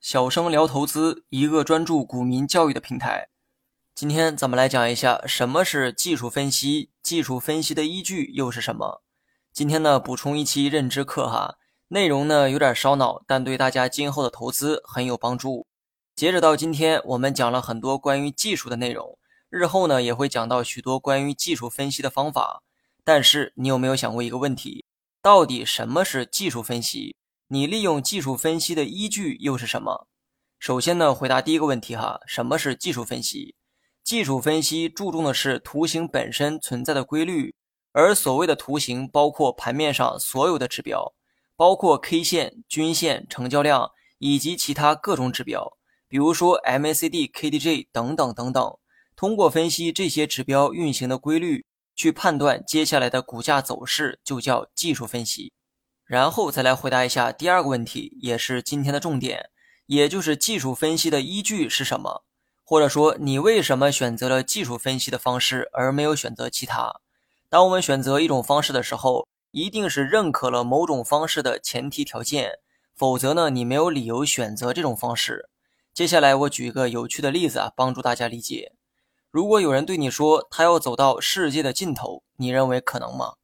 [0.00, 3.28] 小生聊投资，一个专注股民教育的平台。
[3.94, 9.02] 今天咱们来讲一下什么是技术分析，技术分析的依据又是什么？
[9.52, 11.58] 今天呢，补充一期认知课哈，
[11.88, 15.68] 内容呢有点烧脑，但对大家今后的投资很有帮助。
[16.16, 19.16] 截止到今天，我们讲了很多关于技术的内容，
[19.48, 22.64] 日后呢也会讲到许多关于技术分析的方法。
[23.04, 24.85] 但是你有没有想过一个问题？
[25.26, 27.16] 到底什么是技术分析？
[27.48, 30.06] 你利用技术分析的依据又是什么？
[30.60, 33.56] 首先呢，回答第一个问题哈，什么是技术分析？
[34.04, 37.56] 技术分析注重的是图形本身存在的规律，
[37.90, 41.12] 而所谓的图形包括盘面上所有的指标，
[41.56, 48.78] 包括 K 线、均线、成交量以及其他各种指标，比如说 MACD、KDJ 等等等等。
[49.16, 55.52] 通过分析这些指标运行的规律，去判断接下来的股价走势，就叫技术分析。
[56.04, 59.50] 然后再来回答一下第二个问题，也是今天的重点，
[59.86, 62.22] 也就是技术分析的依据是什么？
[62.62, 67.00] 或者说你为什么选择了技术分析的方式而没有选择其他？
[67.48, 72.58] 当我们选择一种方式的时候，一定是认可了某种方式的前提条件，
[72.94, 75.48] 否则呢，你没有理由选择这种方式。
[75.94, 78.75] 接下来我举一个有趣的例子啊，帮助大家理解。
[79.36, 83.34] 如果有人对你说他要走到世界的尽头，你认为可能吗？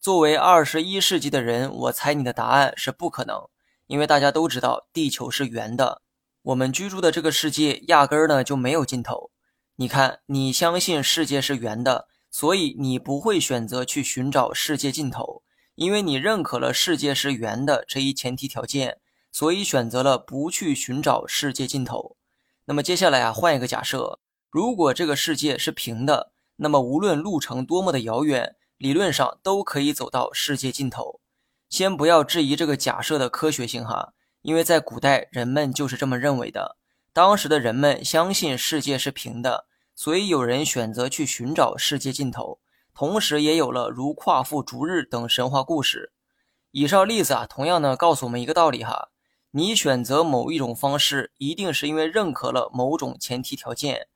[0.00, 3.46] 作为二十一世纪的人，我猜你的答案是不可能，
[3.86, 6.00] 因为大家都知道地球是圆的，
[6.40, 9.30] 我们居住的这个世界压根儿呢就没有尽头。
[9.74, 15.42] 你看，你相信世界是圆的，所以你不会选择去寻找世界尽头，
[15.74, 22.16] 因为你认可了世界是圆的这一前提条件，所以选择了不去寻找世界尽头。
[22.64, 24.18] 那么接下来啊，换一个假设，
[24.56, 28.56] 如果这个世界是平的，那么无论路程多么的遥远。
[28.78, 31.20] 理论上都可以走到世界尽头。
[31.68, 36.78] 先不要质疑这个假设的科学性哈，因为在古代人们就是这么认为的。
[37.12, 42.58] 当时的人们相信世界是平的，所以有人选择去寻找世界尽头，
[42.94, 46.12] 同时也有了如夸父逐日等神话故事。
[46.70, 49.10] 以上例子啊，同样呢告诉我们一个道理哈：
[49.50, 54.08] 你选择某一种方式，一定是因为认可了某种前提条件。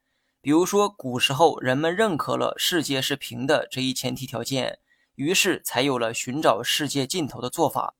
[0.42, 4.78] 比如说，古时候人们认可了世界是平的这一前提条件，
[5.14, 7.94] 于是才有了寻找世界尽头的做法。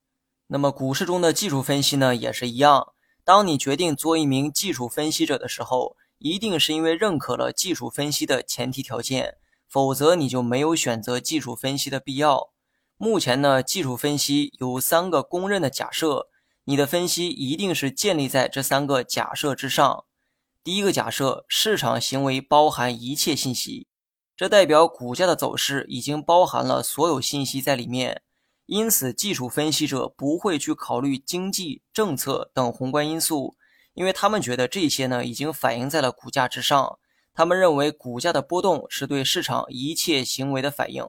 [0.47, 2.95] 那么，股市中的技术分析呢，也是一样。
[3.25, 9.37] 当你决定做一名技术分析者的时候，一定是因为认可了技术分析的前提条件，
[9.69, 12.51] 否则你就没有选择技术分析的必要。
[12.97, 16.29] 目前呢，技术分析有三个公认的假设，
[16.65, 20.05] 你的分析一定是建立在这三个假设之上。
[20.63, 23.87] 第一个假设，市场行为包含一切信息，
[24.37, 28.21] 这代表股价的走势已经包含了所有信息在里面。
[28.67, 33.57] 因此，技术分析者不会去考虑经济政策等宏观因素，
[33.95, 36.99] 因为他们觉得这些呢已经反映在了股价之上。
[37.33, 41.09] 他们认为股价的波动是对市场一切行为的反应。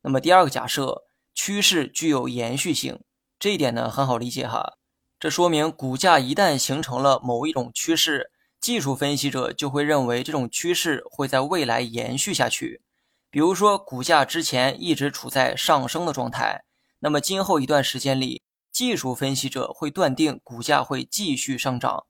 [0.00, 1.02] 那么，第二个假设，
[1.34, 3.02] 趋势具有延续性，
[3.38, 4.78] 这一点呢很好理解哈。
[5.18, 8.30] 这说明股价一旦形成了某一种趋势。
[8.70, 12.80] 技术分析者就会认为这种趋势会在未来延续下去，
[13.28, 16.62] 比如说股价之前一直处在上升的状态，
[17.00, 22.04] 那么今后一段时间里，技术分析者会断定股价会继续上涨。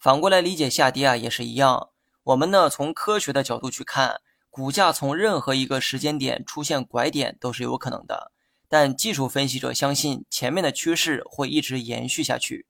[0.00, 1.90] 反过来理解下跌啊也是一样。
[2.24, 8.32] 我们呢从科学的角度去看，股价从任何一个时间点出现拐点都是有可能的，
[8.68, 12.66] 但技术分析者相信前面的趋势会一直延续下去。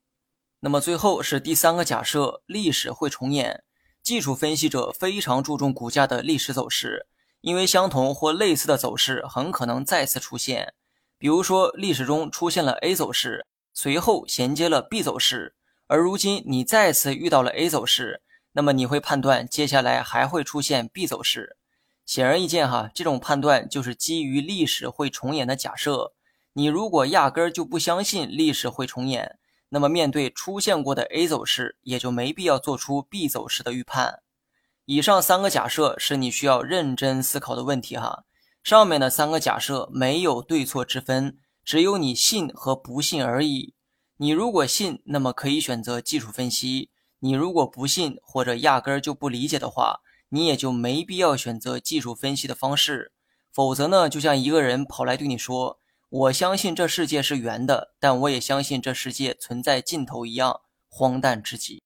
[0.61, 3.65] 那么最后是第三个假设，历史会重演。
[4.03, 7.07] 技术分析者非常注重股价的历史走势，
[7.41, 10.75] 因为相同或类似的走势很可能再次出现。
[11.19, 15.55] 比如说，历史中出现了 A 走势，随后衔接了 B 走势，
[15.87, 18.23] 而如今你再次遇到了 A 走势，
[18.53, 21.57] 那么你会判断接下来还会出现 B 走势。
[22.05, 26.13] 显而易见，哈，这种判断就是基于历史会重演的假设。
[26.55, 29.39] 你如果压根儿就不相信历史会重演。
[29.73, 34.21] 那么，面对出现过的 A 走势，也就没必要做出 B 走势的预判。
[34.85, 38.25] 以上三个假设是你需要认真思考的问题哈。
[38.63, 43.75] 上面的三个假设没有对错之分，只有你信和不信而已。
[44.17, 46.91] 你如果信，那么可以选择技术分析；
[47.21, 50.01] 你如果不信或者压根儿就不理解的话，
[50.31, 53.13] 你也就没必要选择技术分析的方式。
[53.53, 55.80] 否则呢，就像一个人跑来对你说。
[56.11, 61.81] 我相信这世界是圆的，但我也相信这世界存在尽头一样荒诞至极。